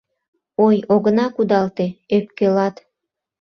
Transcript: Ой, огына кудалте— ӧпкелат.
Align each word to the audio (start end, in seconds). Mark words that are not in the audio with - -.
Ой, 0.65 0.75
огына 0.93 1.25
кудалте— 1.35 1.85
ӧпкелат. 2.15 2.75